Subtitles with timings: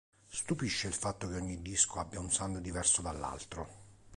[0.31, 3.67] Stupisce il fatto che ogni disco abbia un sound diverso dall'altro.